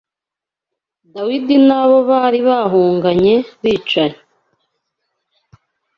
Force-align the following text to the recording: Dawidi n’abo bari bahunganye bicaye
Dawidi 1.13 1.55
n’abo 1.67 1.97
bari 2.09 2.39
bahunganye 2.49 3.35
bicaye 3.61 4.17